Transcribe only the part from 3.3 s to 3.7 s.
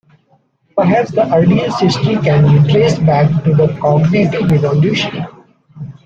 to the